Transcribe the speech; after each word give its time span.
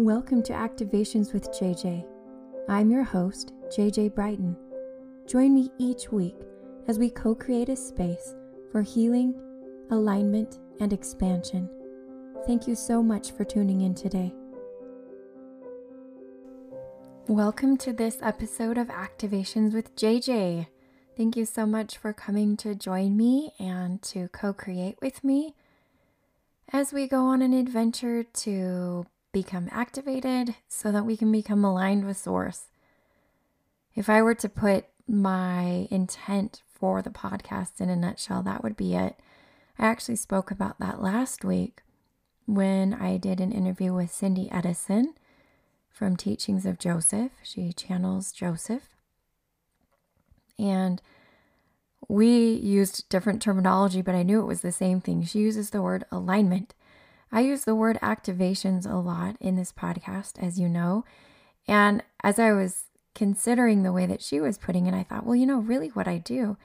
Welcome 0.00 0.42
to 0.44 0.54
Activations 0.54 1.34
with 1.34 1.50
JJ. 1.50 2.06
I'm 2.70 2.90
your 2.90 3.02
host, 3.02 3.52
JJ 3.68 4.14
Brighton. 4.14 4.56
Join 5.28 5.54
me 5.54 5.70
each 5.76 6.10
week 6.10 6.36
as 6.88 6.98
we 6.98 7.10
co 7.10 7.34
create 7.34 7.68
a 7.68 7.76
space 7.76 8.34
for 8.72 8.80
healing, 8.80 9.34
alignment, 9.90 10.58
and 10.80 10.94
expansion. 10.94 11.68
Thank 12.46 12.66
you 12.66 12.74
so 12.74 13.02
much 13.02 13.32
for 13.32 13.44
tuning 13.44 13.82
in 13.82 13.94
today. 13.94 14.32
Welcome 17.28 17.76
to 17.76 17.92
this 17.92 18.16
episode 18.22 18.78
of 18.78 18.88
Activations 18.88 19.74
with 19.74 19.94
JJ. 19.96 20.68
Thank 21.14 21.36
you 21.36 21.44
so 21.44 21.66
much 21.66 21.98
for 21.98 22.14
coming 22.14 22.56
to 22.56 22.74
join 22.74 23.18
me 23.18 23.52
and 23.58 24.00
to 24.04 24.28
co 24.28 24.54
create 24.54 24.96
with 25.02 25.22
me 25.22 25.54
as 26.72 26.90
we 26.90 27.06
go 27.06 27.26
on 27.26 27.42
an 27.42 27.52
adventure 27.52 28.22
to 28.22 29.04
become 29.32 29.68
activated 29.70 30.56
so 30.68 30.90
that 30.92 31.04
we 31.04 31.16
can 31.16 31.30
become 31.30 31.64
aligned 31.64 32.04
with 32.04 32.16
Source. 32.16 32.66
If 33.94 34.08
I 34.08 34.22
were 34.22 34.34
to 34.34 34.48
put 34.48 34.86
my 35.06 35.88
intent 35.90 36.62
for 36.72 37.02
the 37.02 37.10
podcast 37.10 37.80
in 37.80 37.90
a 37.90 37.96
nutshell, 37.96 38.42
that 38.42 38.62
would 38.62 38.76
be 38.76 38.94
it. 38.94 39.16
I 39.78 39.86
actually 39.86 40.16
spoke 40.16 40.50
about 40.50 40.78
that 40.78 41.02
last 41.02 41.44
week 41.44 41.82
when 42.46 42.94
I 42.94 43.16
did 43.16 43.40
an 43.40 43.52
interview 43.52 43.94
with 43.94 44.12
Cindy 44.12 44.50
Edison 44.50 45.14
from 45.90 46.16
Teachings 46.16 46.66
of 46.66 46.78
Joseph. 46.78 47.32
She 47.42 47.72
channels 47.72 48.32
Joseph. 48.32 48.88
And 50.58 51.00
we 52.08 52.52
used 52.54 53.08
different 53.08 53.40
terminology, 53.40 54.02
but 54.02 54.14
I 54.14 54.22
knew 54.22 54.40
it 54.40 54.46
was 54.46 54.62
the 54.62 54.72
same 54.72 55.00
thing. 55.00 55.22
She 55.24 55.38
uses 55.38 55.70
the 55.70 55.82
word 55.82 56.04
alignment. 56.10 56.74
I 57.32 57.40
use 57.40 57.64
the 57.64 57.74
word 57.74 57.98
activations 58.02 58.90
a 58.90 58.96
lot 58.96 59.36
in 59.40 59.56
this 59.56 59.72
podcast, 59.72 60.42
as 60.42 60.58
you 60.58 60.68
know. 60.68 61.04
And 61.68 62.02
as 62.22 62.38
I 62.38 62.52
was 62.52 62.84
considering 63.14 63.82
the 63.82 63.92
way 63.92 64.06
that 64.06 64.22
she 64.22 64.40
was 64.40 64.58
putting 64.58 64.86
it, 64.86 64.94
I 64.94 65.04
thought, 65.04 65.24
well, 65.24 65.36
you 65.36 65.46
know, 65.46 65.58
really 65.58 65.88
what 65.88 66.08
I 66.08 66.18
do 66.18 66.56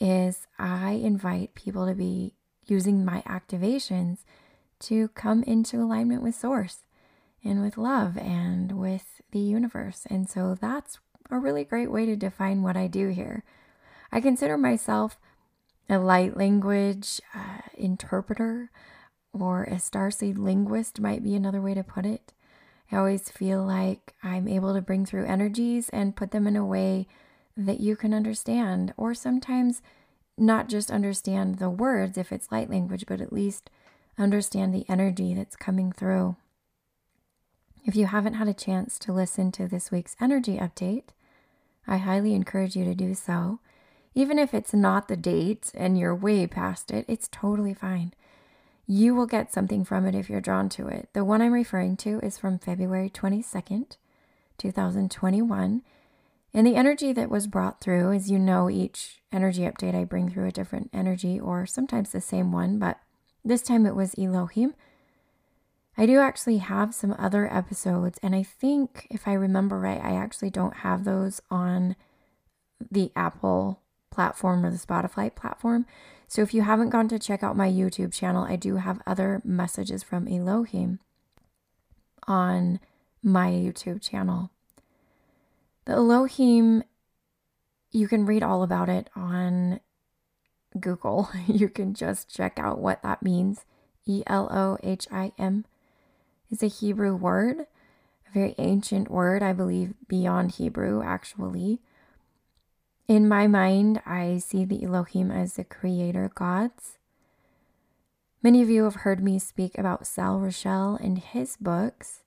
is 0.00 0.46
I 0.58 0.92
invite 0.92 1.54
people 1.54 1.86
to 1.86 1.94
be 1.94 2.34
using 2.66 3.04
my 3.04 3.22
activations 3.26 4.18
to 4.80 5.08
come 5.08 5.42
into 5.42 5.82
alignment 5.82 6.22
with 6.22 6.34
Source 6.34 6.84
and 7.44 7.62
with 7.62 7.76
love 7.76 8.16
and 8.16 8.72
with 8.72 9.20
the 9.32 9.40
universe. 9.40 10.06
And 10.08 10.28
so 10.28 10.56
that's 10.58 10.98
a 11.30 11.38
really 11.38 11.64
great 11.64 11.90
way 11.90 12.06
to 12.06 12.16
define 12.16 12.62
what 12.62 12.76
I 12.76 12.86
do 12.86 13.08
here. 13.08 13.44
I 14.10 14.20
consider 14.20 14.56
myself 14.56 15.18
a 15.88 15.98
light 15.98 16.36
language 16.36 17.20
uh, 17.34 17.60
interpreter 17.74 18.70
or 19.32 19.64
a 19.64 19.76
starseed 19.76 20.38
linguist, 20.38 21.00
might 21.00 21.22
be 21.22 21.34
another 21.34 21.60
way 21.60 21.74
to 21.74 21.82
put 21.82 22.06
it. 22.06 22.32
I 22.90 22.96
always 22.96 23.30
feel 23.30 23.64
like 23.64 24.14
I'm 24.22 24.48
able 24.48 24.74
to 24.74 24.80
bring 24.80 25.04
through 25.04 25.26
energies 25.26 25.88
and 25.90 26.16
put 26.16 26.30
them 26.30 26.46
in 26.46 26.56
a 26.56 26.64
way 26.64 27.06
that 27.56 27.80
you 27.80 27.96
can 27.96 28.14
understand, 28.14 28.94
or 28.96 29.14
sometimes 29.14 29.82
not 30.38 30.68
just 30.68 30.90
understand 30.90 31.56
the 31.56 31.68
words 31.68 32.16
if 32.16 32.32
it's 32.32 32.52
light 32.52 32.70
language, 32.70 33.04
but 33.06 33.20
at 33.20 33.32
least 33.32 33.70
understand 34.16 34.74
the 34.74 34.86
energy 34.88 35.34
that's 35.34 35.56
coming 35.56 35.92
through. 35.92 36.36
If 37.84 37.96
you 37.96 38.06
haven't 38.06 38.34
had 38.34 38.48
a 38.48 38.54
chance 38.54 38.98
to 39.00 39.12
listen 39.12 39.50
to 39.52 39.66
this 39.66 39.90
week's 39.90 40.16
energy 40.20 40.56
update, 40.58 41.08
I 41.86 41.96
highly 41.96 42.34
encourage 42.34 42.76
you 42.76 42.84
to 42.84 42.94
do 42.94 43.14
so. 43.14 43.60
Even 44.14 44.38
if 44.38 44.52
it's 44.52 44.74
not 44.74 45.08
the 45.08 45.16
date 45.16 45.70
and 45.74 45.98
you're 45.98 46.14
way 46.14 46.46
past 46.46 46.90
it, 46.90 47.04
it's 47.08 47.28
totally 47.28 47.74
fine. 47.74 48.12
You 48.90 49.14
will 49.14 49.26
get 49.26 49.52
something 49.52 49.84
from 49.84 50.06
it 50.06 50.14
if 50.14 50.30
you're 50.30 50.40
drawn 50.40 50.70
to 50.70 50.88
it. 50.88 51.10
The 51.12 51.22
one 51.22 51.42
I'm 51.42 51.52
referring 51.52 51.98
to 51.98 52.20
is 52.20 52.38
from 52.38 52.58
February 52.58 53.10
22nd, 53.10 53.98
2021. 54.56 55.82
And 56.54 56.66
the 56.66 56.74
energy 56.74 57.12
that 57.12 57.28
was 57.28 57.46
brought 57.46 57.82
through, 57.82 58.12
as 58.14 58.30
you 58.30 58.38
know, 58.38 58.70
each 58.70 59.20
energy 59.30 59.62
update 59.62 59.94
I 59.94 60.04
bring 60.04 60.30
through 60.30 60.48
a 60.48 60.52
different 60.52 60.88
energy 60.94 61.38
or 61.38 61.66
sometimes 61.66 62.12
the 62.12 62.22
same 62.22 62.50
one, 62.50 62.78
but 62.78 62.98
this 63.44 63.60
time 63.60 63.84
it 63.84 63.94
was 63.94 64.14
Elohim. 64.18 64.72
I 65.98 66.06
do 66.06 66.18
actually 66.20 66.58
have 66.58 66.94
some 66.94 67.14
other 67.18 67.52
episodes, 67.52 68.18
and 68.22 68.34
I 68.34 68.42
think 68.42 69.06
if 69.10 69.28
I 69.28 69.34
remember 69.34 69.78
right, 69.78 70.00
I 70.02 70.14
actually 70.14 70.50
don't 70.50 70.76
have 70.76 71.04
those 71.04 71.42
on 71.50 71.94
the 72.90 73.12
Apple 73.14 73.82
platform 74.10 74.64
or 74.64 74.70
the 74.70 74.78
Spotify 74.78 75.34
platform. 75.34 75.84
So 76.28 76.42
if 76.42 76.52
you 76.52 76.60
haven't 76.60 76.90
gone 76.90 77.08
to 77.08 77.18
check 77.18 77.42
out 77.42 77.56
my 77.56 77.70
YouTube 77.70 78.12
channel, 78.12 78.44
I 78.44 78.56
do 78.56 78.76
have 78.76 79.00
other 79.06 79.40
messages 79.44 80.02
from 80.02 80.28
Elohim 80.28 81.00
on 82.26 82.80
my 83.22 83.50
YouTube 83.50 84.02
channel. 84.02 84.50
The 85.86 85.92
Elohim, 85.92 86.84
you 87.90 88.06
can 88.06 88.26
read 88.26 88.42
all 88.42 88.62
about 88.62 88.90
it 88.90 89.08
on 89.16 89.80
Google. 90.78 91.30
You 91.46 91.70
can 91.70 91.94
just 91.94 92.28
check 92.28 92.58
out 92.58 92.78
what 92.78 93.02
that 93.02 93.22
means. 93.22 93.64
E 94.04 94.22
L 94.26 94.48
O 94.52 94.76
H 94.82 95.08
I 95.10 95.32
M 95.38 95.64
is 96.50 96.62
a 96.62 96.66
Hebrew 96.66 97.16
word, 97.16 97.60
a 97.60 98.32
very 98.34 98.54
ancient 98.58 99.10
word, 99.10 99.42
I 99.42 99.54
believe, 99.54 99.94
beyond 100.08 100.52
Hebrew, 100.52 101.02
actually. 101.02 101.80
In 103.08 103.26
my 103.26 103.46
mind, 103.46 104.02
I 104.04 104.36
see 104.36 104.66
the 104.66 104.84
Elohim 104.84 105.30
as 105.30 105.54
the 105.54 105.64
creator 105.64 106.30
gods. 106.34 106.98
Many 108.42 108.60
of 108.60 108.68
you 108.68 108.84
have 108.84 108.96
heard 108.96 109.24
me 109.24 109.38
speak 109.38 109.78
about 109.78 110.06
Sal 110.06 110.38
Rachele 110.38 111.02
and 111.02 111.16
his 111.16 111.56
books, 111.56 112.22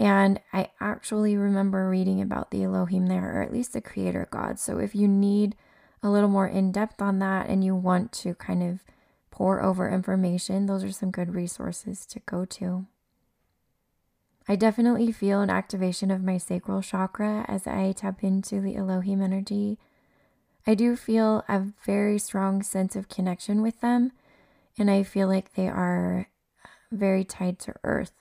and 0.00 0.40
I 0.52 0.70
actually 0.80 1.36
remember 1.36 1.88
reading 1.88 2.20
about 2.20 2.50
the 2.50 2.64
Elohim 2.64 3.06
there, 3.06 3.38
or 3.38 3.42
at 3.42 3.52
least 3.52 3.74
the 3.74 3.80
creator 3.80 4.26
God. 4.28 4.58
So 4.58 4.78
if 4.78 4.92
you 4.92 5.06
need 5.06 5.54
a 6.02 6.10
little 6.10 6.28
more 6.28 6.48
in 6.48 6.72
depth 6.72 7.00
on 7.00 7.20
that 7.20 7.48
and 7.48 7.62
you 7.62 7.76
want 7.76 8.10
to 8.14 8.34
kind 8.34 8.64
of 8.64 8.80
pour 9.30 9.62
over 9.62 9.88
information, 9.88 10.66
those 10.66 10.82
are 10.82 10.90
some 10.90 11.12
good 11.12 11.32
resources 11.32 12.04
to 12.06 12.18
go 12.26 12.44
to. 12.46 12.86
I 14.48 14.56
definitely 14.56 15.12
feel 15.12 15.42
an 15.42 15.50
activation 15.50 16.10
of 16.10 16.24
my 16.24 16.38
sacral 16.38 16.82
chakra 16.82 17.44
as 17.46 17.68
I 17.68 17.92
tap 17.92 18.24
into 18.24 18.60
the 18.60 18.74
Elohim 18.74 19.22
energy 19.22 19.78
I 20.66 20.74
do 20.74 20.96
feel 20.96 21.44
a 21.48 21.66
very 21.84 22.18
strong 22.18 22.62
sense 22.62 22.94
of 22.94 23.08
connection 23.08 23.62
with 23.62 23.80
them, 23.80 24.12
and 24.78 24.90
I 24.90 25.02
feel 25.02 25.28
like 25.28 25.54
they 25.54 25.68
are 25.68 26.28
very 26.90 27.24
tied 27.24 27.58
to 27.60 27.74
Earth, 27.82 28.12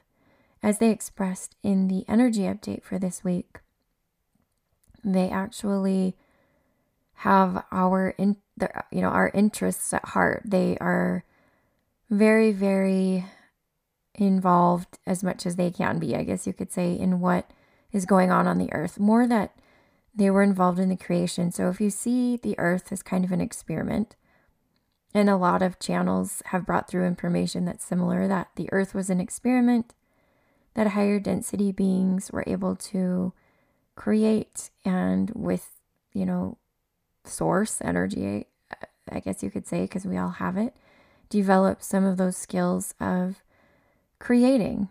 as 0.64 0.80
they 0.80 0.90
expressed 0.90 1.56
in 1.62 1.88
the 1.88 2.04
energy 2.08 2.42
update 2.42 2.84
for 2.84 2.98
this 2.98 3.24
week. 3.24 3.60
They 5.04 5.30
actually 5.30 6.16
have 7.16 7.64
our 7.72 8.16
in 8.18 8.38
you 8.92 9.02
know 9.02 9.10
our 9.10 9.30
interests 9.34 9.94
at 9.94 10.06
heart. 10.06 10.42
They 10.46 10.78
are 10.80 11.24
very 12.10 12.52
very 12.52 13.26
involved 14.16 15.00
as 15.06 15.24
much 15.24 15.46
as 15.46 15.56
they 15.56 15.72
can 15.72 16.00
be, 16.00 16.16
I 16.16 16.24
guess 16.24 16.46
you 16.46 16.54
could 16.54 16.72
say, 16.72 16.94
in 16.94 17.20
what 17.20 17.50
is 17.92 18.06
going 18.06 18.32
on 18.32 18.48
on 18.48 18.58
the 18.58 18.72
earth. 18.74 19.00
More 19.00 19.28
that 19.28 19.56
they 20.14 20.30
were 20.30 20.44
involved 20.44 20.80
in 20.80 20.90
the 20.90 20.98
creation. 20.98 21.52
So 21.52 21.70
if 21.70 21.80
you 21.80 21.90
see 21.90 22.38
the 22.38 22.58
earth 22.60 22.92
as 22.92 23.02
kind 23.02 23.24
of 23.24 23.32
an 23.32 23.42
experiment, 23.42 24.16
and 25.14 25.30
a 25.30 25.38
lot 25.38 25.62
of 25.62 25.80
channels 25.80 26.42
have 26.48 26.66
brought 26.66 26.90
through 26.90 27.06
information 27.06 27.66
that's 27.66 27.84
similar 27.84 28.28
that 28.28 28.50
the 28.56 28.70
earth 28.72 28.94
was 28.94 29.10
an 29.10 29.20
experiment, 29.20 29.94
that 30.74 30.88
higher 30.88 31.20
density 31.20 31.72
beings 31.72 32.32
were 32.32 32.46
able 32.48 32.76
to 32.78 33.34
create 33.96 34.70
and 34.86 35.32
with, 35.36 35.72
you 36.14 36.26
know, 36.26 36.58
source 37.26 37.82
energy, 37.82 38.48
I 39.12 39.20
guess 39.20 39.44
you 39.44 39.52
could 39.52 39.68
say, 39.68 39.82
because 39.82 40.06
we 40.06 40.18
all 40.18 40.30
have 40.30 40.56
it, 40.56 40.76
develop 41.30 41.82
some 41.82 42.06
of 42.06 42.18
those 42.18 42.38
skills 42.38 42.94
of 43.00 43.42
creating 44.20 44.90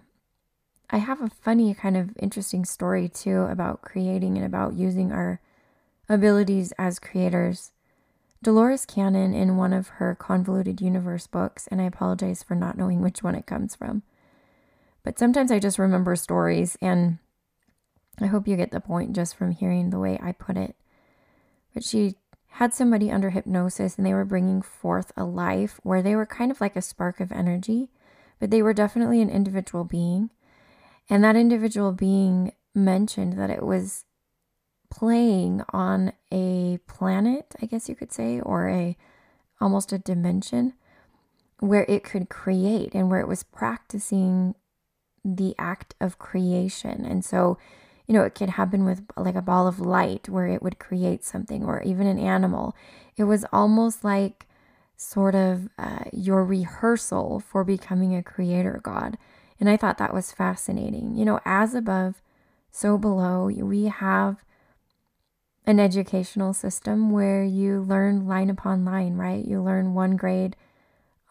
I 0.92 0.98
have 0.98 1.20
a 1.20 1.30
funny, 1.30 1.72
kind 1.72 1.96
of 1.96 2.16
interesting 2.18 2.64
story 2.64 3.08
too 3.08 3.42
about 3.42 3.82
creating 3.82 4.36
and 4.36 4.44
about 4.44 4.74
using 4.74 5.12
our 5.12 5.40
abilities 6.08 6.72
as 6.78 6.98
creators. 6.98 7.70
Dolores 8.42 8.84
Cannon, 8.86 9.32
in 9.32 9.56
one 9.56 9.72
of 9.72 9.88
her 9.88 10.16
Convoluted 10.16 10.80
Universe 10.80 11.28
books, 11.28 11.68
and 11.68 11.80
I 11.80 11.84
apologize 11.84 12.42
for 12.42 12.56
not 12.56 12.76
knowing 12.76 13.00
which 13.00 13.22
one 13.22 13.36
it 13.36 13.46
comes 13.46 13.76
from, 13.76 14.02
but 15.04 15.18
sometimes 15.18 15.52
I 15.52 15.60
just 15.60 15.78
remember 15.78 16.16
stories, 16.16 16.76
and 16.80 17.18
I 18.20 18.26
hope 18.26 18.48
you 18.48 18.56
get 18.56 18.72
the 18.72 18.80
point 18.80 19.14
just 19.14 19.36
from 19.36 19.52
hearing 19.52 19.90
the 19.90 19.98
way 19.98 20.18
I 20.20 20.32
put 20.32 20.56
it. 20.56 20.74
But 21.72 21.84
she 21.84 22.16
had 22.48 22.74
somebody 22.74 23.12
under 23.12 23.30
hypnosis, 23.30 23.96
and 23.96 24.04
they 24.04 24.14
were 24.14 24.24
bringing 24.24 24.62
forth 24.62 25.12
a 25.16 25.24
life 25.24 25.78
where 25.84 26.02
they 26.02 26.16
were 26.16 26.26
kind 26.26 26.50
of 26.50 26.60
like 26.60 26.74
a 26.74 26.82
spark 26.82 27.20
of 27.20 27.30
energy, 27.30 27.90
but 28.40 28.50
they 28.50 28.62
were 28.62 28.74
definitely 28.74 29.20
an 29.20 29.30
individual 29.30 29.84
being 29.84 30.30
and 31.10 31.22
that 31.24 31.36
individual 31.36 31.92
being 31.92 32.52
mentioned 32.74 33.34
that 33.34 33.50
it 33.50 33.62
was 33.62 34.04
playing 34.90 35.62
on 35.72 36.12
a 36.32 36.78
planet, 36.86 37.54
I 37.60 37.66
guess 37.66 37.88
you 37.88 37.94
could 37.94 38.12
say, 38.12 38.40
or 38.40 38.68
a 38.68 38.96
almost 39.60 39.92
a 39.92 39.98
dimension 39.98 40.74
where 41.58 41.84
it 41.88 42.02
could 42.02 42.30
create 42.30 42.94
and 42.94 43.10
where 43.10 43.20
it 43.20 43.28
was 43.28 43.42
practicing 43.42 44.54
the 45.22 45.54
act 45.58 45.94
of 46.00 46.18
creation. 46.18 47.04
And 47.04 47.24
so, 47.24 47.58
you 48.06 48.14
know, 48.14 48.22
it 48.22 48.34
could 48.34 48.50
happen 48.50 48.84
with 48.84 49.02
like 49.16 49.34
a 49.34 49.42
ball 49.42 49.66
of 49.66 49.78
light 49.78 50.28
where 50.28 50.46
it 50.46 50.62
would 50.62 50.78
create 50.78 51.24
something, 51.24 51.64
or 51.64 51.82
even 51.82 52.06
an 52.06 52.18
animal. 52.18 52.74
It 53.16 53.24
was 53.24 53.44
almost 53.52 54.02
like 54.02 54.46
sort 54.96 55.34
of 55.34 55.68
uh, 55.78 56.04
your 56.12 56.44
rehearsal 56.44 57.40
for 57.40 57.64
becoming 57.64 58.14
a 58.14 58.22
creator 58.22 58.80
God. 58.82 59.18
And 59.60 59.68
I 59.68 59.76
thought 59.76 59.98
that 59.98 60.14
was 60.14 60.32
fascinating. 60.32 61.14
You 61.14 61.26
know, 61.26 61.40
as 61.44 61.74
above, 61.74 62.22
so 62.70 62.96
below, 62.96 63.46
we 63.46 63.84
have 63.84 64.42
an 65.66 65.78
educational 65.78 66.54
system 66.54 67.10
where 67.10 67.44
you 67.44 67.82
learn 67.82 68.26
line 68.26 68.48
upon 68.48 68.84
line, 68.84 69.16
right? 69.16 69.44
You 69.44 69.62
learn 69.62 69.92
one 69.92 70.16
grade 70.16 70.56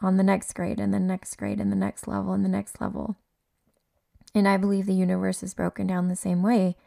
on 0.01 0.17
the 0.17 0.23
next 0.23 0.53
grade 0.53 0.79
and 0.79 0.93
the 0.93 0.99
next 0.99 1.35
grade 1.35 1.59
and 1.59 1.71
the 1.71 1.75
next 1.75 2.07
level 2.07 2.33
and 2.33 2.45
the 2.45 2.49
next 2.49 2.79
level. 2.79 3.17
And 4.35 4.47
I 4.47 4.57
believe 4.57 4.85
the 4.85 4.93
universe 4.93 5.41
is 5.41 5.55
broken 5.55 5.87
down 5.87 6.07
the 6.07 6.15
same 6.15 6.43
way. 6.43 6.77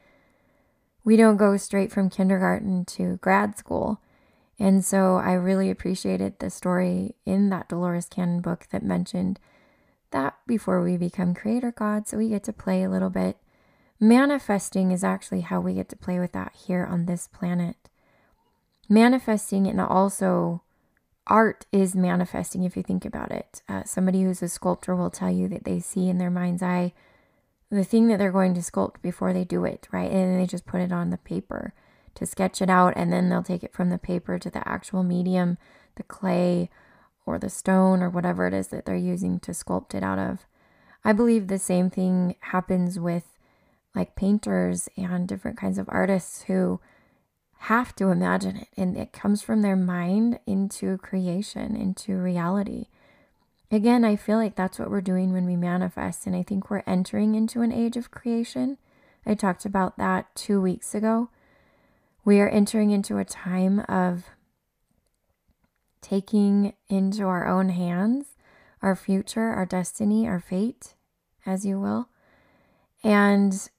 We 1.05 1.17
don't 1.17 1.37
go 1.37 1.57
straight 1.57 1.91
from 1.91 2.09
kindergarten 2.09 2.85
to 2.87 3.17
grad 3.17 3.59
school. 3.59 4.01
And 4.59 4.85
so 4.85 5.17
I 5.17 5.33
really 5.33 5.71
appreciated 5.71 6.39
the 6.39 6.51
story 6.51 7.17
in 7.27 7.51
that 7.51 7.69
Dolores 7.69 8.07
Cannon 8.07 8.41
book 8.41 8.69
that 8.71 8.85
mentioned 8.85 9.41
that 10.13 10.37
before 10.47 10.83
we 10.83 10.97
become 10.97 11.35
creator 11.35 11.73
gods, 11.73 12.11
so 12.11 12.19
we 12.19 12.29
get 12.29 12.45
to 12.45 12.53
play 12.53 12.83
a 12.83 12.91
little 12.91 13.11
bit. 13.11 13.37
Manifesting 14.01 14.91
is 14.91 15.05
actually 15.05 15.43
how 15.43 15.61
we 15.61 15.75
get 15.75 15.89
to 15.91 15.97
play 15.97 16.19
with 16.19 16.33
that 16.33 16.55
here 16.67 16.85
on 16.85 17.07
this 17.07 17.29
planet. 17.29 17.77
Manifesting 18.89 19.67
and 19.67 19.81
also 19.81 20.63
art 21.27 21.67
is 21.71 21.95
manifesting 21.95 22.65
if 22.65 22.77
you 22.77 22.83
think 22.83 23.05
about 23.05 23.31
it. 23.31 23.63
Uh, 23.69 23.85
somebody 23.85 24.23
who's 24.23 24.43
a 24.43 24.49
sculptor 24.49 24.97
will 24.97 25.11
tell 25.11 25.31
you 25.31 25.49
that 25.49 25.65
they 25.65 25.79
see 25.79 26.09
in 26.09 26.19
their 26.19 26.31
mind's 26.31 26.63
eye 26.63 26.93
the 27.71 27.85
thing 27.85 28.09
that 28.09 28.19
they're 28.19 28.33
going 28.33 28.55
to 28.55 28.61
sculpt 28.61 29.01
before 29.01 29.33
they 29.33 29.45
do 29.45 29.65
it, 29.65 29.89
right? 29.93 30.11
And 30.11 30.39
they 30.39 30.47
just 30.47 30.67
put 30.67 30.81
it 30.81 30.93
on 30.93 31.11
the 31.11 31.17
paper 31.17 31.73
to 32.15 32.27
sketch 32.27 32.61
it 32.61 32.69
out, 32.69 32.93
and 32.97 33.11
then 33.11 33.29
they'll 33.29 33.43
take 33.43 33.65
it 33.65 33.73
from 33.73 33.89
the 33.89 33.99
paper 33.99 34.39
to 34.39 34.51
the 34.51 34.67
actual 34.69 35.03
medium, 35.03 35.57
the 35.95 36.03
clay 36.03 36.69
or 37.27 37.39
the 37.39 37.51
stone 37.51 38.03
or 38.03 38.11
whatever 38.11 38.47
it 38.47 38.55
is 38.55 38.69
that 38.69 38.85
they're 38.85 38.97
using 38.97 39.41
to 39.41 39.53
sculpt 39.53 39.95
it 39.95 40.03
out 40.03 40.19
of. 40.19 40.47
I 41.05 41.13
believe 41.13 41.49
the 41.49 41.59
same 41.59 41.91
thing 41.91 42.37
happens 42.41 42.99
with 42.99 43.39
like 43.95 44.17
painters 44.17 44.89
and 44.97 45.29
different 45.29 45.59
kinds 45.59 45.79
of 45.79 45.89
artists 45.91 46.43
who 46.43 46.81
have 47.59 47.95
to 47.95 48.09
imagine 48.09 48.57
it 48.57 48.69
and 48.77 48.97
it 48.97 49.13
comes 49.13 49.43
from 49.43 49.63
their 49.63 49.77
mind 49.77 50.39
into 50.47 50.99
creation, 50.99 51.77
into 51.77 52.17
reality. 52.17 52.87
Again, 53.71 54.05
I 54.05 54.17
feel 54.17 54.37
like 54.37 54.55
that's 54.55 54.79
what 54.79 54.91
we're 54.91 55.01
doing 55.01 55.33
when 55.33 55.47
we 55.47 55.57
manifest, 55.57 56.27
and 56.27 56.37
I 56.37 56.43
think 56.43 56.69
we're 56.69 56.83
entering 56.87 57.35
into 57.35 57.63
an 57.63 57.73
age 57.73 57.97
of 57.97 58.11
creation. 58.11 58.77
I 59.25 59.35
talked 59.35 59.65
about 59.65 59.97
that 59.97 60.35
two 60.35 60.61
weeks 60.61 60.95
ago. 60.95 61.31
We 62.23 62.39
are 62.41 62.51
entering 62.51 62.91
into 62.91 63.17
a 63.17 63.25
time 63.25 63.81
of 63.89 64.25
taking 66.03 66.75
into 66.89 67.25
our 67.25 67.47
own 67.47 67.71
hands 67.71 68.33
our 68.83 68.97
future, 68.97 69.51
our 69.51 69.65
destiny, 69.65 70.27
our 70.27 70.41
fate, 70.41 70.95
as 71.47 71.65
you 71.65 71.81
will, 71.81 72.09
and 73.03 73.71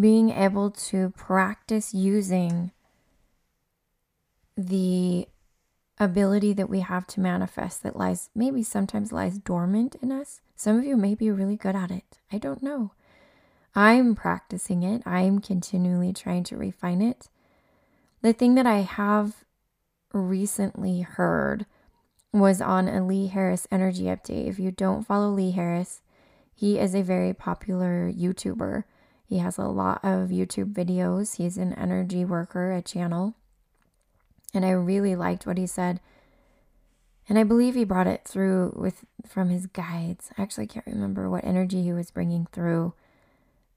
being 0.00 0.30
able 0.30 0.70
to 0.70 1.10
practice 1.10 1.92
using 1.92 2.70
the 4.56 5.28
ability 5.98 6.52
that 6.52 6.68
we 6.68 6.80
have 6.80 7.06
to 7.06 7.20
manifest 7.20 7.82
that 7.82 7.96
lies 7.96 8.30
maybe 8.34 8.62
sometimes 8.62 9.12
lies 9.12 9.38
dormant 9.38 9.96
in 10.02 10.12
us. 10.12 10.40
Some 10.54 10.78
of 10.78 10.84
you 10.84 10.96
may 10.96 11.14
be 11.14 11.30
really 11.30 11.56
good 11.56 11.76
at 11.76 11.90
it. 11.90 12.18
I 12.32 12.38
don't 12.38 12.62
know. 12.62 12.92
I'm 13.74 14.14
practicing 14.14 14.82
it. 14.82 15.02
I'm 15.06 15.38
continually 15.40 16.12
trying 16.12 16.44
to 16.44 16.56
refine 16.56 17.02
it. 17.02 17.28
The 18.22 18.32
thing 18.32 18.54
that 18.54 18.66
I 18.66 18.78
have 18.78 19.44
recently 20.16 21.02
heard 21.02 21.66
was 22.32 22.60
on 22.60 22.88
a 22.88 23.04
Lee 23.04 23.28
Harris 23.28 23.66
energy 23.70 24.04
update. 24.04 24.48
If 24.48 24.58
you 24.58 24.70
don't 24.70 25.06
follow 25.06 25.30
Lee 25.30 25.52
Harris, 25.52 26.02
he 26.54 26.78
is 26.78 26.94
a 26.94 27.02
very 27.02 27.32
popular 27.32 28.10
YouTuber. 28.10 28.84
He 29.24 29.38
has 29.38 29.58
a 29.58 29.64
lot 29.64 30.00
of 30.02 30.30
YouTube 30.30 30.72
videos. 30.72 31.36
He's 31.36 31.58
an 31.58 31.72
energy 31.74 32.24
worker, 32.24 32.72
a 32.72 32.82
channel. 32.82 33.34
And 34.54 34.64
I 34.64 34.70
really 34.70 35.16
liked 35.16 35.46
what 35.46 35.58
he 35.58 35.66
said. 35.66 36.00
And 37.28 37.38
I 37.38 37.42
believe 37.42 37.74
he 37.74 37.84
brought 37.84 38.06
it 38.06 38.24
through 38.24 38.72
with 38.76 39.04
from 39.26 39.48
his 39.48 39.66
guides. 39.66 40.30
I 40.38 40.42
actually 40.42 40.68
can't 40.68 40.86
remember 40.86 41.28
what 41.28 41.44
energy 41.44 41.82
he 41.82 41.92
was 41.92 42.10
bringing 42.10 42.46
through. 42.52 42.94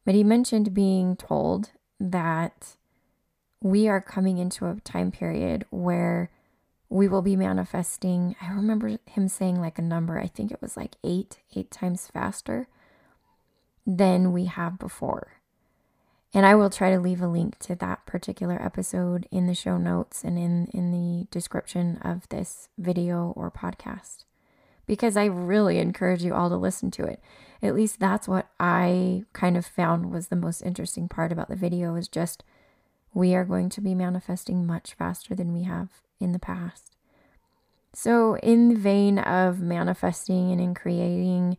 But 0.05 0.15
he 0.15 0.23
mentioned 0.23 0.73
being 0.73 1.15
told 1.15 1.71
that 1.99 2.75
we 3.61 3.87
are 3.87 4.01
coming 4.01 4.37
into 4.37 4.65
a 4.65 4.79
time 4.83 5.11
period 5.11 5.65
where 5.69 6.29
we 6.89 7.07
will 7.07 7.21
be 7.21 7.35
manifesting. 7.35 8.35
I 8.41 8.51
remember 8.51 8.97
him 9.05 9.27
saying 9.27 9.59
like 9.59 9.77
a 9.77 9.83
number, 9.83 10.19
I 10.19 10.27
think 10.27 10.51
it 10.51 10.61
was 10.61 10.77
like 10.77 10.95
eight, 11.03 11.39
eight 11.55 11.71
times 11.71 12.07
faster 12.07 12.67
than 13.85 14.31
we 14.31 14.45
have 14.45 14.79
before. 14.79 15.33
And 16.33 16.45
I 16.45 16.53
will 16.55 16.69
try 16.69 16.91
to 16.91 16.99
leave 16.99 17.21
a 17.21 17.27
link 17.27 17.57
to 17.59 17.75
that 17.75 18.05
particular 18.05 18.61
episode 18.61 19.27
in 19.31 19.47
the 19.47 19.55
show 19.55 19.77
notes 19.77 20.23
and 20.23 20.37
in, 20.37 20.67
in 20.73 20.91
the 20.91 21.27
description 21.31 21.97
of 22.03 22.29
this 22.29 22.69
video 22.77 23.33
or 23.35 23.49
podcast 23.49 24.25
because 24.89 25.15
I 25.15 25.25
really 25.25 25.77
encourage 25.77 26.23
you 26.23 26.33
all 26.33 26.49
to 26.49 26.57
listen 26.57 26.89
to 26.91 27.03
it. 27.03 27.21
At 27.61 27.75
least 27.75 27.99
that's 27.99 28.27
what 28.27 28.47
I 28.59 29.23
kind 29.33 29.55
of 29.55 29.63
found 29.63 30.11
was 30.11 30.27
the 30.27 30.35
most 30.35 30.63
interesting 30.63 31.07
part 31.07 31.31
about 31.31 31.47
the 31.47 31.55
video 31.55 31.93
is 31.93 32.07
just 32.07 32.43
we 33.13 33.33
are 33.35 33.45
going 33.45 33.69
to 33.69 33.81
be 33.81 33.95
manifesting 33.95 34.65
much 34.65 34.93
faster 34.93 35.35
than 35.35 35.53
we 35.53 35.63
have 35.63 36.01
in 36.19 36.31
the 36.31 36.39
past. 36.39 36.95
So, 37.93 38.37
in 38.37 38.69
the 38.69 38.79
vein 38.79 39.17
of 39.17 39.59
manifesting 39.59 40.51
and 40.51 40.61
in 40.61 40.73
creating 40.75 41.57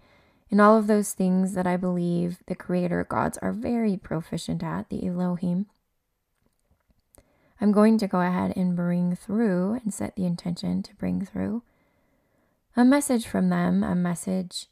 and 0.50 0.60
all 0.60 0.76
of 0.76 0.88
those 0.88 1.12
things 1.12 1.54
that 1.54 1.66
I 1.66 1.76
believe 1.76 2.38
the 2.46 2.56
creator 2.56 3.04
gods 3.04 3.38
are 3.38 3.52
very 3.52 3.96
proficient 3.96 4.62
at, 4.62 4.88
the 4.88 5.06
Elohim, 5.06 5.66
I'm 7.60 7.72
going 7.72 7.98
to 7.98 8.08
go 8.08 8.20
ahead 8.20 8.54
and 8.56 8.74
bring 8.74 9.14
through 9.14 9.80
and 9.82 9.94
set 9.94 10.16
the 10.16 10.24
intention 10.24 10.82
to 10.82 10.94
bring 10.96 11.24
through 11.24 11.62
a 12.76 12.84
message 12.84 13.26
from 13.26 13.48
them, 13.48 13.84
a 13.84 13.94
message 13.94 14.66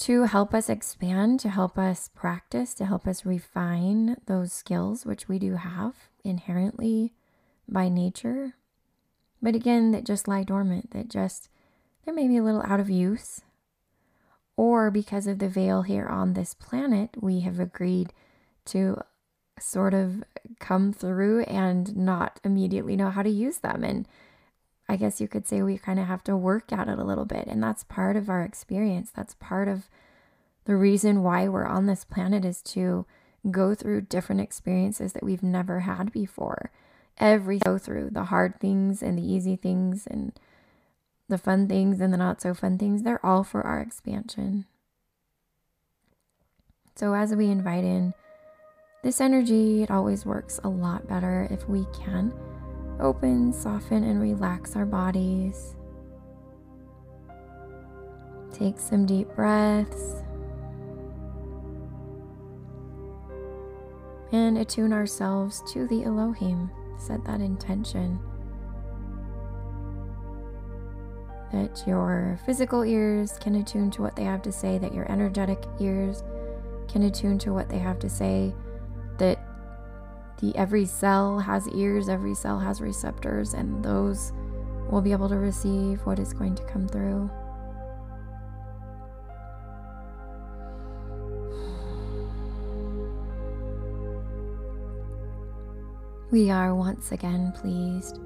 to 0.00 0.22
help 0.22 0.54
us 0.54 0.70
expand, 0.70 1.40
to 1.40 1.50
help 1.50 1.76
us 1.76 2.08
practice, 2.14 2.72
to 2.74 2.86
help 2.86 3.06
us 3.06 3.26
refine 3.26 4.16
those 4.26 4.50
skills, 4.50 5.04
which 5.04 5.28
we 5.28 5.38
do 5.38 5.56
have 5.56 5.94
inherently 6.24 7.12
by 7.68 7.90
nature. 7.90 8.54
But 9.42 9.54
again, 9.54 9.90
that 9.90 10.04
just 10.04 10.26
lie 10.26 10.42
dormant, 10.42 10.92
that 10.92 11.08
just, 11.08 11.50
they're 12.04 12.14
maybe 12.14 12.38
a 12.38 12.42
little 12.42 12.62
out 12.62 12.80
of 12.80 12.88
use. 12.88 13.42
Or 14.56 14.90
because 14.90 15.26
of 15.26 15.38
the 15.38 15.50
veil 15.50 15.82
here 15.82 16.06
on 16.06 16.32
this 16.32 16.54
planet, 16.54 17.10
we 17.20 17.40
have 17.40 17.60
agreed 17.60 18.14
to 18.66 19.02
sort 19.58 19.92
of 19.92 20.24
come 20.58 20.94
through 20.94 21.42
and 21.42 21.94
not 21.94 22.40
immediately 22.42 22.96
know 22.96 23.10
how 23.10 23.22
to 23.22 23.30
use 23.30 23.58
them. 23.58 23.84
And 23.84 24.08
I 24.90 24.96
guess 24.96 25.20
you 25.20 25.28
could 25.28 25.46
say 25.46 25.62
we 25.62 25.78
kind 25.78 26.00
of 26.00 26.08
have 26.08 26.24
to 26.24 26.36
work 26.36 26.72
at 26.72 26.88
it 26.88 26.98
a 26.98 27.04
little 27.04 27.24
bit. 27.24 27.46
And 27.46 27.62
that's 27.62 27.84
part 27.84 28.16
of 28.16 28.28
our 28.28 28.42
experience. 28.42 29.12
That's 29.14 29.34
part 29.34 29.68
of 29.68 29.88
the 30.64 30.74
reason 30.74 31.22
why 31.22 31.46
we're 31.46 31.64
on 31.64 31.86
this 31.86 32.04
planet 32.04 32.44
is 32.44 32.60
to 32.62 33.06
go 33.52 33.72
through 33.72 34.00
different 34.00 34.40
experiences 34.40 35.12
that 35.12 35.22
we've 35.22 35.44
never 35.44 35.80
had 35.80 36.10
before. 36.10 36.72
Every 37.18 37.60
go 37.60 37.78
through 37.78 38.10
the 38.10 38.24
hard 38.24 38.58
things 38.58 39.00
and 39.00 39.16
the 39.16 39.22
easy 39.22 39.54
things 39.54 40.08
and 40.08 40.32
the 41.28 41.38
fun 41.38 41.68
things 41.68 42.00
and 42.00 42.12
the 42.12 42.18
not 42.18 42.42
so 42.42 42.52
fun 42.52 42.76
things, 42.76 43.04
they're 43.04 43.24
all 43.24 43.44
for 43.44 43.62
our 43.62 43.80
expansion. 43.80 44.64
So 46.96 47.14
as 47.14 47.32
we 47.36 47.46
invite 47.46 47.84
in 47.84 48.12
this 49.04 49.20
energy, 49.20 49.84
it 49.84 49.90
always 49.92 50.26
works 50.26 50.58
a 50.64 50.68
lot 50.68 51.06
better 51.06 51.46
if 51.48 51.68
we 51.68 51.86
can 51.94 52.32
open, 53.00 53.52
soften, 53.52 54.04
and 54.04 54.20
relax 54.20 54.76
our 54.76 54.86
bodies. 54.86 55.74
Take 58.52 58.78
some 58.78 59.06
deep 59.06 59.28
breaths 59.34 60.22
and 64.32 64.58
attune 64.58 64.92
ourselves 64.92 65.62
to 65.72 65.86
the 65.86 66.04
Elohim. 66.04 66.70
Set 66.98 67.24
that 67.24 67.40
intention 67.40 68.20
that 71.52 71.82
your 71.86 72.38
physical 72.46 72.84
ears 72.84 73.38
can 73.40 73.56
attune 73.56 73.90
to 73.90 74.02
what 74.02 74.14
they 74.14 74.24
have 74.24 74.42
to 74.42 74.52
say, 74.52 74.78
that 74.78 74.94
your 74.94 75.10
energetic 75.10 75.64
ears 75.80 76.22
can 76.88 77.02
attune 77.04 77.38
to 77.38 77.52
what 77.52 77.68
they 77.68 77.78
have 77.78 77.98
to 77.98 78.08
say, 78.08 78.54
that 79.18 79.49
the 80.40 80.56
every 80.56 80.86
cell 80.86 81.38
has 81.38 81.68
ears, 81.68 82.08
every 82.08 82.34
cell 82.34 82.58
has 82.58 82.80
receptors, 82.80 83.52
and 83.52 83.84
those 83.84 84.32
will 84.90 85.02
be 85.02 85.12
able 85.12 85.28
to 85.28 85.36
receive 85.36 86.00
what 86.06 86.18
is 86.18 86.32
going 86.32 86.54
to 86.54 86.64
come 86.64 86.88
through. 86.88 87.30
We 96.30 96.50
are 96.50 96.74
once 96.74 97.12
again 97.12 97.52
pleased 97.52 98.20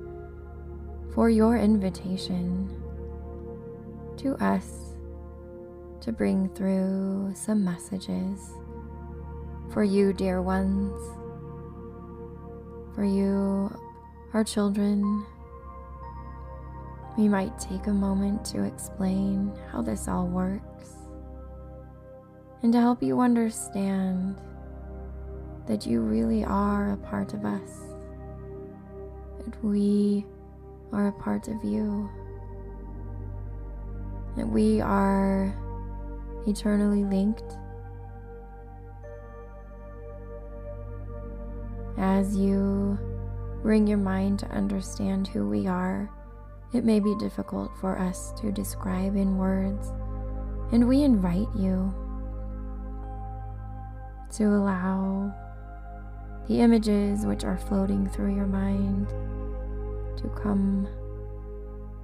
for 1.14 1.30
your 1.30 1.56
invitation 1.56 2.68
to 4.18 4.34
us 4.44 4.94
to 6.02 6.12
bring 6.12 6.50
through 6.50 7.32
some 7.34 7.64
messages 7.64 8.52
for 9.72 9.82
you, 9.82 10.12
dear 10.12 10.42
ones 10.42 11.23
for 12.94 13.04
you, 13.04 13.76
our 14.32 14.44
children. 14.44 15.24
We 17.16 17.28
might 17.28 17.58
take 17.58 17.86
a 17.86 17.92
moment 17.92 18.44
to 18.46 18.64
explain 18.64 19.52
how 19.70 19.82
this 19.82 20.08
all 20.08 20.26
works 20.26 20.90
and 22.62 22.72
to 22.72 22.80
help 22.80 23.02
you 23.02 23.20
understand 23.20 24.40
that 25.66 25.86
you 25.86 26.00
really 26.00 26.44
are 26.44 26.92
a 26.92 26.96
part 26.96 27.34
of 27.34 27.44
us, 27.44 27.82
that 29.44 29.64
we 29.64 30.24
are 30.92 31.08
a 31.08 31.12
part 31.12 31.48
of 31.48 31.62
you, 31.62 32.08
that 34.36 34.48
we 34.48 34.80
are 34.80 35.54
eternally 36.46 37.04
linked. 37.04 37.56
As 41.96 42.36
you 42.36 42.98
bring 43.62 43.86
your 43.86 43.98
mind 43.98 44.40
to 44.40 44.46
understand 44.50 45.28
who 45.28 45.48
we 45.48 45.66
are, 45.66 46.10
it 46.72 46.84
may 46.84 46.98
be 46.98 47.14
difficult 47.18 47.70
for 47.80 47.98
us 47.98 48.32
to 48.40 48.50
describe 48.50 49.14
in 49.14 49.36
words, 49.36 49.92
and 50.72 50.88
we 50.88 51.02
invite 51.02 51.46
you 51.56 51.94
to 54.32 54.44
allow 54.44 55.32
the 56.48 56.60
images 56.60 57.24
which 57.24 57.44
are 57.44 57.56
floating 57.56 58.08
through 58.08 58.34
your 58.34 58.46
mind 58.46 59.08
to 60.18 60.28
come 60.30 60.88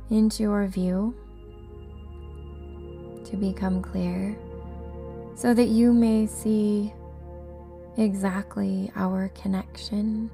into 0.08 0.44
your 0.44 0.66
view, 0.68 1.14
to 3.24 3.36
become 3.36 3.82
clear, 3.82 4.38
so 5.34 5.52
that 5.52 5.68
you 5.68 5.92
may 5.92 6.26
see 6.26 6.92
exactly 8.00 8.90
our 8.96 9.28
connection, 9.30 10.30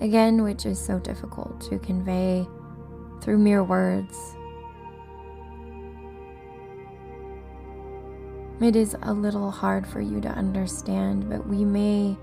again, 0.00 0.42
which 0.42 0.66
is 0.66 0.84
so 0.84 0.98
difficult 0.98 1.60
to 1.70 1.78
convey 1.78 2.46
through 3.20 3.38
mere 3.38 3.62
words. 3.62 4.16
It 8.60 8.74
is 8.74 8.96
a 9.02 9.12
little 9.12 9.50
hard 9.50 9.86
for 9.86 10.00
you 10.00 10.20
to 10.22 10.28
understand, 10.28 11.28
but 11.28 11.46
we 11.46 11.64
may 11.64 12.16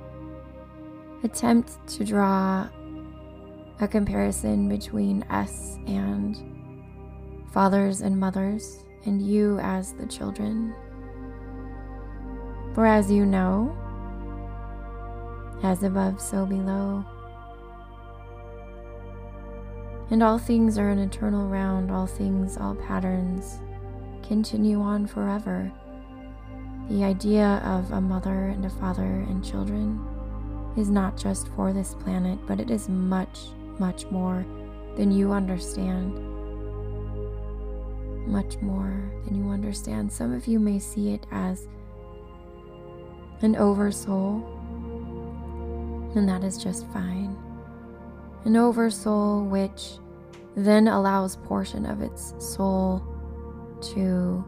attempt 1.23 1.85
to 1.87 2.03
draw 2.03 2.67
a 3.79 3.87
comparison 3.87 4.67
between 4.67 5.23
us 5.23 5.77
and 5.85 6.35
fathers 7.51 8.01
and 8.01 8.19
mothers, 8.19 8.83
and 9.05 9.21
you 9.21 9.59
as 9.59 9.93
the 9.93 10.07
children. 10.07 10.73
For 12.73 12.87
as 12.87 13.11
you 13.11 13.25
know, 13.25 13.77
as 15.63 15.83
above, 15.83 16.21
so 16.21 16.45
below. 16.45 17.03
And 20.11 20.21
all 20.21 20.37
things 20.37 20.77
are 20.77 20.89
an 20.89 20.99
eternal 20.99 21.47
round, 21.47 21.89
all 21.89 22.05
things, 22.05 22.57
all 22.57 22.75
patterns 22.75 23.59
continue 24.21 24.79
on 24.79 25.07
forever. 25.07 25.71
The 26.89 27.03
idea 27.03 27.61
of 27.63 27.91
a 27.91 28.01
mother 28.01 28.49
and 28.49 28.65
a 28.65 28.69
father 28.69 29.01
and 29.01 29.43
children 29.43 30.05
is 30.77 30.89
not 30.89 31.17
just 31.17 31.47
for 31.49 31.71
this 31.71 31.95
planet, 31.95 32.37
but 32.45 32.59
it 32.59 32.69
is 32.69 32.89
much, 32.89 33.39
much 33.79 34.05
more 34.11 34.45
than 34.97 35.11
you 35.11 35.31
understand. 35.31 36.13
Much 38.27 38.57
more 38.57 39.11
than 39.25 39.35
you 39.35 39.49
understand. 39.49 40.11
Some 40.11 40.33
of 40.33 40.47
you 40.47 40.59
may 40.59 40.79
see 40.79 41.13
it 41.13 41.25
as 41.31 41.67
an 43.41 43.55
oversoul, 43.55 44.62
and 46.15 46.27
that 46.29 46.43
is 46.43 46.57
just 46.57 46.87
fine. 46.87 47.37
An 48.45 48.57
oversoul 48.57 49.45
which 49.45 49.93
then 50.55 50.87
allows 50.87 51.37
portion 51.37 51.85
of 51.85 52.01
its 52.01 52.33
soul 52.39 53.01
to 53.93 54.43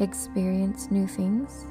experience 0.00 0.90
new 0.90 1.06
things 1.06 1.64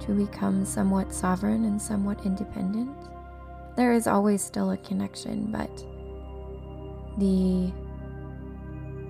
to 0.00 0.12
become 0.12 0.64
somewhat 0.64 1.12
sovereign 1.12 1.64
and 1.64 1.80
somewhat 1.80 2.24
independent. 2.24 2.96
There 3.76 3.92
is 3.92 4.06
always 4.06 4.42
still 4.42 4.72
a 4.72 4.76
connection, 4.78 5.50
but 5.52 5.84
the 7.18 7.72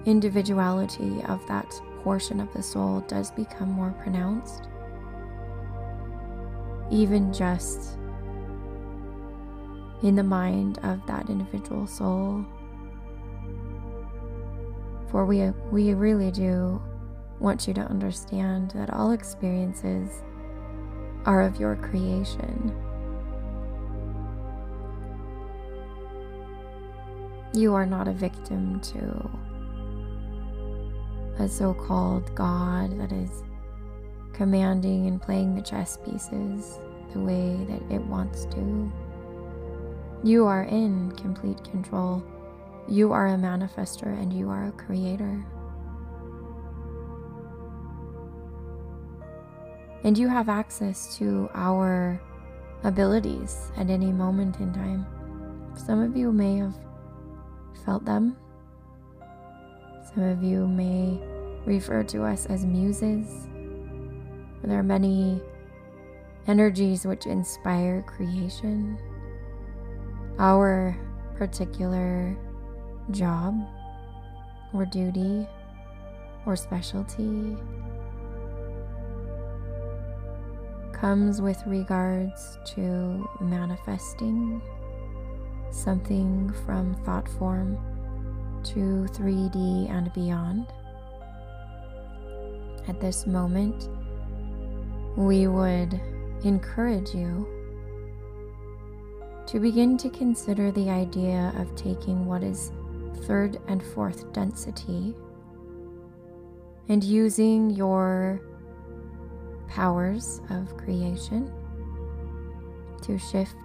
individuality 0.05 1.23
of 1.29 1.47
that 1.47 1.71
portion 2.03 2.41
of 2.41 2.53
the 2.53 2.63
soul 2.63 3.01
does 3.09 3.31
become 3.31 3.71
more 3.71 3.95
pronounced. 4.03 4.69
Even 6.93 7.33
just 7.33 7.99
in 10.03 10.15
the 10.15 10.23
mind 10.23 10.79
of 10.83 11.05
that 11.07 11.31
individual 11.31 11.87
soul. 11.87 12.45
For 15.11 15.25
we, 15.25 15.51
we 15.71 15.95
really 15.95 16.31
do 16.31 16.81
want 17.39 17.67
you 17.67 17.75
to 17.75 17.81
understand 17.81 18.73
that 18.73 18.93
all 18.93 19.13
experiences 19.13 20.23
are 21.25 21.43
of 21.43 21.59
your 21.59 21.77
creation. 21.77 22.75
You 27.55 27.75
are 27.75 27.87
not 27.87 28.09
a 28.09 28.13
victim 28.13 28.81
to 28.81 29.31
a 31.39 31.49
so 31.49 31.75
called 31.75 32.35
God 32.35 32.99
that 32.99 33.13
is 33.13 33.43
commanding 34.33 35.07
and 35.07 35.21
playing 35.21 35.55
the 35.55 35.63
chess 35.63 35.99
pieces 36.05 36.79
the 37.13 37.21
way 37.21 37.57
that 37.69 37.95
it 37.95 38.01
wants 38.03 38.47
to. 38.47 38.93
You 40.25 40.47
are 40.47 40.65
in 40.65 41.13
complete 41.13 41.63
control. 41.65 42.23
You 42.89 43.13
are 43.13 43.27
a 43.27 43.37
manifester 43.37 44.07
and 44.07 44.33
you 44.33 44.49
are 44.51 44.67
a 44.67 44.73
creator. 44.73 45.45
And 50.05 50.19
you 50.19 50.29
have 50.29 50.49
access 50.49 51.17
to 51.19 51.49
our 51.55 52.21
abilities 52.83 53.71
at 53.77 53.91
any 53.91 54.13
moment 54.13 54.59
in 54.59 54.73
time. 54.73 55.07
Some 55.77 56.03
of 56.03 56.17
you 56.17 56.33
may 56.33 56.57
have 56.57 56.75
felt 57.85 58.05
them. 58.05 58.37
Some 60.15 60.25
of 60.25 60.43
you 60.43 60.67
may 60.67 61.21
refer 61.65 62.03
to 62.05 62.25
us 62.25 62.47
as 62.47 62.65
muses. 62.65 63.49
There 64.65 64.79
are 64.79 64.85
many 64.85 65.41
energies 66.47 67.05
which 67.05 67.27
inspire 67.27 68.03
creation. 68.03 68.99
Our 70.39 70.97
particular 71.37 72.37
job 73.11 73.55
or 74.73 74.87
duty 74.87 75.47
or 76.47 76.57
specialty 76.57 77.57
comes 80.93 81.41
with 81.41 81.61
regards 81.67 82.59
to 82.65 83.29
manifesting 83.41 84.63
something 85.73 86.53
from 86.65 86.95
thought 87.05 87.29
form 87.29 87.77
to 88.63 89.07
3D 89.11 89.91
and 89.91 90.13
beyond. 90.13 90.67
At 92.87 93.01
this 93.01 93.27
moment, 93.27 93.89
we 95.17 95.47
would 95.47 96.01
encourage 96.45 97.15
you 97.15 97.47
to 99.47 99.61
begin 99.61 99.99
to 99.99 100.09
consider 100.09 100.71
the 100.71 100.89
idea 100.89 101.53
of 101.59 101.75
taking 101.75 102.27
what 102.27 102.43
is 102.43 102.73
third 103.25 103.59
and 103.69 103.83
fourth 103.83 104.33
density 104.33 105.15
and 106.89 107.05
using 107.05 107.71
your 107.71 108.41
powers 109.69 110.41
of 110.51 110.77
creation 110.77 111.53
to 113.03 113.19
shift 113.19 113.57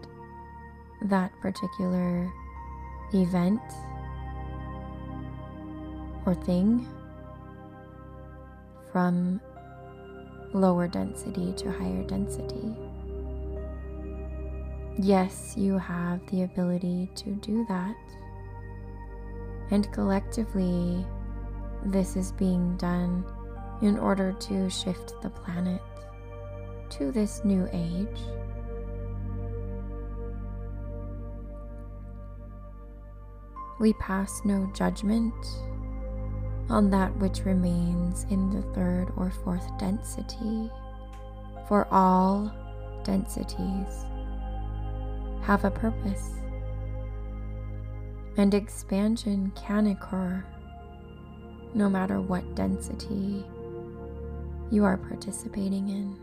that 1.03 1.31
particular 1.41 2.31
event 3.13 3.61
or 6.25 6.35
thing 6.35 6.85
from 8.91 9.39
lower 10.53 10.87
density 10.87 11.53
to 11.53 11.71
higher 11.71 12.03
density. 12.03 12.75
Yes, 14.99 15.53
you 15.55 15.77
have 15.77 16.25
the 16.31 16.43
ability 16.43 17.09
to 17.15 17.35
do 17.35 17.65
that. 17.69 17.95
And 19.69 19.91
collectively, 19.91 21.05
this 21.85 22.15
is 22.15 22.31
being 22.31 22.75
done 22.77 23.23
in 23.81 23.99
order 23.99 24.33
to 24.33 24.69
shift 24.69 25.13
the 25.21 25.29
planet 25.29 25.81
to 26.89 27.11
this 27.11 27.43
new 27.43 27.67
age. 27.71 28.19
We 33.79 33.93
pass 33.93 34.41
no 34.43 34.71
judgment 34.73 35.35
on 36.69 36.89
that 36.89 37.15
which 37.17 37.45
remains 37.45 38.25
in 38.29 38.49
the 38.49 38.61
third 38.73 39.11
or 39.15 39.31
fourth 39.43 39.65
density, 39.77 40.69
for 41.67 41.87
all 41.91 42.51
densities 43.03 44.05
have 45.41 45.63
a 45.63 45.71
purpose, 45.71 46.33
and 48.37 48.53
expansion 48.53 49.51
can 49.55 49.87
occur 49.87 50.43
no 51.73 51.89
matter 51.89 52.19
what 52.19 52.55
density 52.55 53.45
you 54.69 54.83
are 54.83 54.97
participating 54.97 55.89
in. 55.89 56.17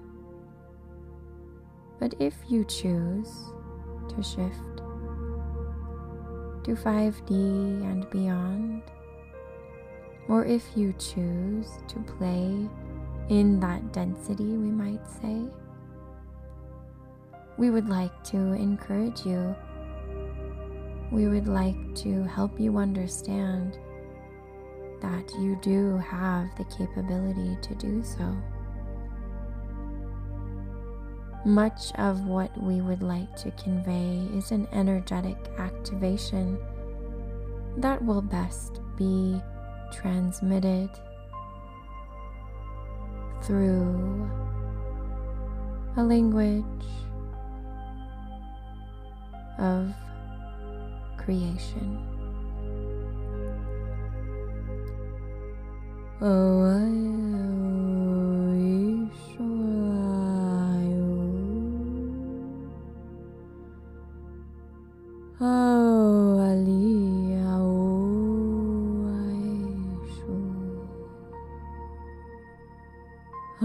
But 1.99 2.15
if 2.19 2.35
you 2.49 2.65
choose 2.65 3.31
to 4.11 4.23
shift 4.23 4.83
to 6.65 6.75
5D 6.75 7.31
and 7.31 8.09
beyond, 8.11 8.83
or 10.29 10.45
if 10.45 10.65
you 10.75 10.93
choose 10.95 11.69
to 11.89 11.99
play 12.01 12.69
in 13.29 13.61
that 13.61 13.93
density, 13.93 14.45
we 14.45 14.71
might 14.71 15.07
say, 15.21 15.43
we 17.57 17.71
would 17.71 17.89
like 17.89 18.25
to 18.25 18.37
encourage 18.37 19.25
you. 19.25 19.55
We 21.13 21.29
would 21.29 21.47
like 21.47 21.95
to 21.97 22.25
help 22.25 22.59
you 22.59 22.79
understand 22.79 23.79
that 25.01 25.31
you 25.39 25.59
do 25.63 25.99
have 25.99 26.49
the 26.57 26.65
capability 26.65 27.57
to 27.61 27.75
do 27.75 28.03
so. 28.03 28.35
Much 31.45 31.93
of 31.97 32.25
what 32.25 32.51
we 32.63 32.81
would 32.81 33.03
like 33.03 33.37
to 33.37 33.51
convey 33.53 34.27
is 34.37 34.51
an 34.51 34.67
energetic 34.73 35.37
activation 35.59 36.59
that 37.77 38.03
will 38.03 38.23
best 38.23 38.81
be 38.97 39.41
transmitted 39.95 40.91
through 43.43 44.29
a 45.97 46.03
language 46.03 46.65
of 49.59 49.93
creation. 51.17 52.05
Oh, 56.21 56.63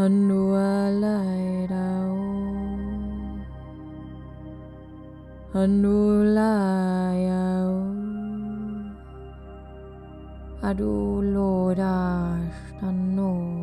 Anualairao 0.10 2.18
Anulayao 5.62 7.78
Adulodashtanoa 10.70 13.59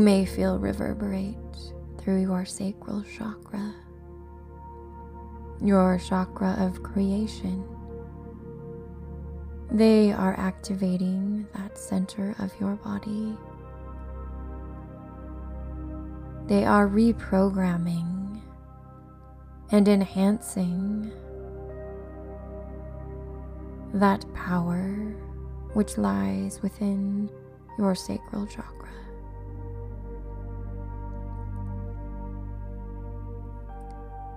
you 0.00 0.06
may 0.06 0.24
feel 0.24 0.58
reverberate 0.58 1.36
through 1.98 2.22
your 2.22 2.46
sacral 2.46 3.04
chakra, 3.18 3.74
your 5.62 5.98
chakra 5.98 6.56
of 6.58 6.82
creation. 6.82 7.62
They 9.70 10.10
are 10.10 10.34
activating 10.40 11.46
that 11.52 11.76
center 11.76 12.34
of 12.38 12.50
your 12.58 12.76
body 12.76 13.36
they 16.46 16.64
are 16.64 16.88
reprogramming 16.88 18.40
and 19.70 19.86
enhancing 19.86 21.12
that 23.92 24.24
power 24.32 25.14
which 25.74 25.98
lies 25.98 26.62
within 26.62 27.30
your 27.78 27.94
sacral 27.94 28.46
chakra. 28.46 28.99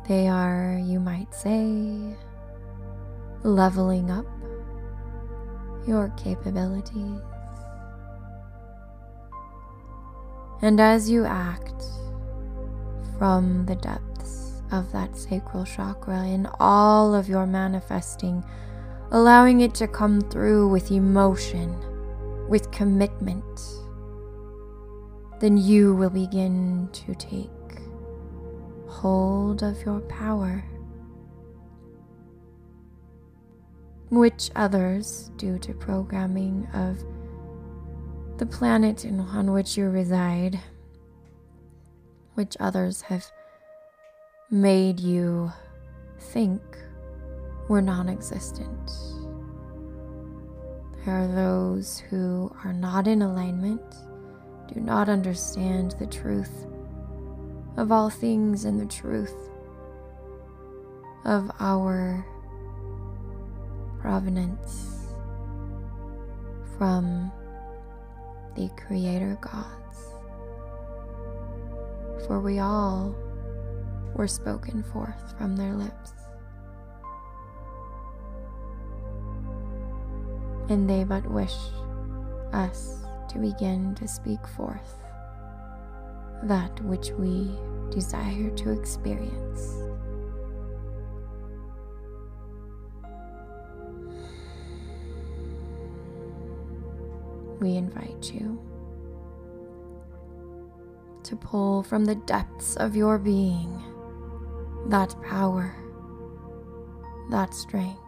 They 0.07 0.27
are, 0.27 0.77
you 0.83 0.99
might 0.99 1.33
say, 1.33 2.15
leveling 3.43 4.11
up 4.11 4.25
your 5.87 6.09
capabilities. 6.17 7.21
And 10.61 10.79
as 10.79 11.09
you 11.09 11.25
act 11.25 11.83
from 13.17 13.65
the 13.65 13.75
depths 13.75 14.61
of 14.71 14.91
that 14.91 15.15
sacral 15.15 15.65
chakra 15.65 16.25
in 16.25 16.47
all 16.59 17.15
of 17.15 17.29
your 17.29 17.45
manifesting, 17.45 18.43
allowing 19.11 19.61
it 19.61 19.73
to 19.75 19.87
come 19.87 20.19
through 20.19 20.67
with 20.67 20.91
emotion, 20.91 21.77
with 22.49 22.71
commitment, 22.71 23.43
then 25.39 25.57
you 25.57 25.95
will 25.95 26.09
begin 26.09 26.89
to 26.91 27.15
take 27.15 27.52
hold 28.93 29.63
of 29.63 29.83
your 29.83 29.99
power, 30.01 30.63
which 34.09 34.51
others, 34.55 35.31
due 35.35 35.57
to 35.57 35.73
programming 35.73 36.67
of 36.73 37.03
the 38.37 38.45
planet 38.45 39.03
on 39.05 39.51
which 39.51 39.75
you 39.77 39.89
reside, 39.89 40.59
which 42.35 42.55
others 42.59 43.01
have 43.01 43.25
made 44.51 44.99
you 44.99 45.51
think 46.19 46.61
were 47.67 47.81
non 47.81 48.09
existent. 48.09 48.91
There 51.03 51.15
are 51.15 51.27
those 51.27 51.97
who 51.97 52.55
are 52.63 52.73
not 52.73 53.07
in 53.07 53.23
alignment, 53.23 53.81
do 54.71 54.79
not 54.79 55.09
understand 55.09 55.95
the 55.97 56.07
truth 56.07 56.67
of 57.77 57.91
all 57.91 58.09
things 58.09 58.65
and 58.65 58.79
the 58.79 58.85
truth 58.85 59.49
of 61.25 61.49
our 61.59 62.25
provenance 63.99 65.07
from 66.77 67.31
the 68.55 68.69
Creator 68.77 69.37
Gods. 69.41 70.13
for 72.27 72.39
we 72.39 72.59
all 72.59 73.13
were 74.15 74.27
spoken 74.27 74.81
forth 74.81 75.37
from 75.37 75.57
their 75.57 75.73
lips. 75.73 76.11
And 80.69 80.89
they 80.89 81.03
but 81.03 81.29
wish 81.29 81.55
us 82.53 82.99
to 83.29 83.39
begin 83.39 83.93
to 83.95 84.07
speak 84.07 84.45
forth 84.47 85.02
that 86.47 86.79
which 86.81 87.11
we 87.11 87.49
desire 87.89 88.49
to 88.49 88.71
experience. 88.71 89.79
We 97.59 97.77
invite 97.77 98.33
you 98.33 98.59
to 101.23 101.35
pull 101.37 101.83
from 101.83 102.03
the 102.03 102.15
depths 102.15 102.75
of 102.75 102.95
your 102.95 103.17
being 103.17 103.81
that 104.87 105.15
power, 105.23 105.73
that 107.29 107.53
strength, 107.53 107.99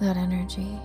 that 0.00 0.16
energy 0.16 0.80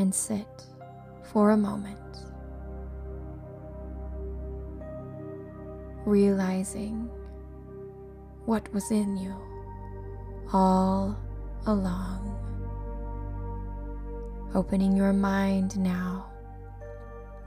and 0.00 0.14
sit 0.14 0.64
for 1.22 1.50
a 1.50 1.56
moment, 1.56 1.98
realizing 6.06 7.08
what 8.46 8.72
was 8.72 8.90
in 8.90 9.16
you 9.18 9.34
all 10.52 11.16
along. 11.66 12.36
Opening 14.54 14.96
your 14.96 15.12
mind 15.12 15.78
now 15.78 16.26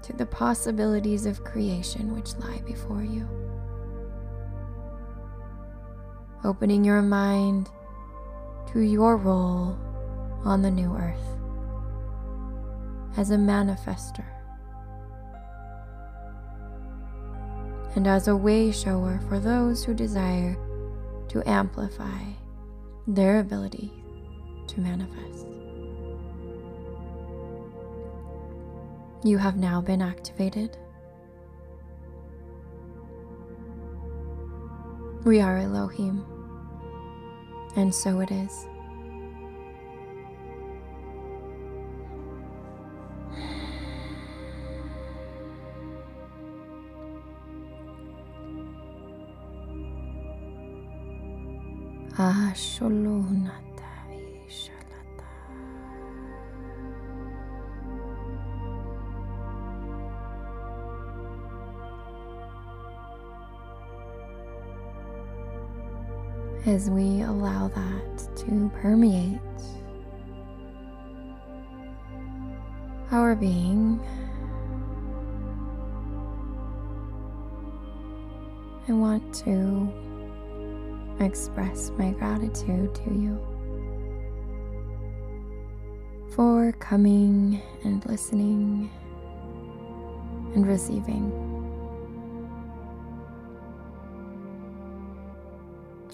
to 0.03 0.13
the 0.13 0.25
possibilities 0.25 1.25
of 1.25 1.43
creation 1.43 2.15
which 2.15 2.35
lie 2.35 2.61
before 2.65 3.03
you. 3.03 3.27
Opening 6.45 6.85
your 6.85 7.01
mind 7.01 7.69
to 8.71 8.81
your 8.81 9.17
role 9.17 9.77
on 10.45 10.61
the 10.61 10.71
new 10.71 10.93
earth 10.95 11.32
as 13.17 13.31
a 13.31 13.35
manifester 13.35 14.25
and 17.95 18.07
as 18.07 18.27
a 18.27 18.35
way 18.35 18.71
shower 18.71 19.19
for 19.29 19.39
those 19.39 19.83
who 19.83 19.93
desire 19.93 20.57
to 21.29 21.47
amplify 21.47 22.23
their 23.07 23.39
ability 23.39 23.91
to 24.67 24.79
manifest. 24.79 25.47
You 29.23 29.37
have 29.37 29.57
now 29.57 29.79
been 29.79 30.01
activated. 30.01 30.77
We 35.23 35.39
are 35.39 35.57
Elohim, 35.57 36.25
and 37.75 37.93
so 37.93 38.19
it 38.19 38.31
is. 38.31 38.67
Ah, 52.15 52.51
Asholunata 52.53 53.63
As 66.67 66.87
we 66.91 67.21
allow 67.23 67.67
that 67.69 68.37
to 68.37 68.71
permeate 68.79 69.39
our 73.11 73.35
being, 73.35 73.99
I 78.87 78.91
want 78.93 79.33
to 79.45 80.12
express 81.19 81.91
my 81.97 82.11
gratitude 82.11 82.93
to 82.95 83.13
you 83.13 83.39
for 86.35 86.71
coming 86.79 87.61
and 87.83 88.05
listening 88.05 88.89
and 90.55 90.67
receiving. 90.67 91.31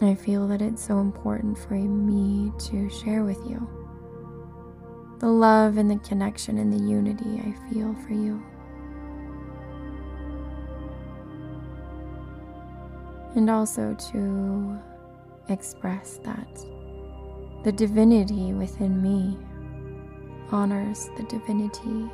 I 0.01 0.15
feel 0.15 0.47
that 0.47 0.61
it's 0.61 0.85
so 0.85 0.99
important 0.99 1.57
for 1.57 1.73
me 1.73 2.53
to 2.67 2.89
share 2.89 3.23
with 3.23 3.39
you 3.49 3.67
the 5.19 5.27
love 5.27 5.77
and 5.77 5.91
the 5.91 5.97
connection 5.97 6.57
and 6.57 6.71
the 6.71 6.77
unity 6.77 7.41
I 7.41 7.73
feel 7.73 7.93
for 8.07 8.13
you. 8.13 8.41
And 13.35 13.49
also 13.49 13.93
to 14.11 14.79
express 15.49 16.19
that 16.23 16.65
the 17.63 17.71
divinity 17.71 18.53
within 18.53 19.01
me 19.01 19.37
honors 20.51 21.09
the 21.17 21.23
divinity 21.23 22.09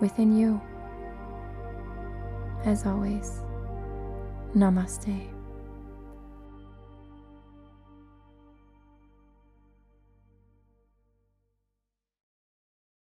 within 0.00 0.36
you. 0.36 0.60
As 2.64 2.86
always, 2.86 3.42
namaste. 4.54 5.33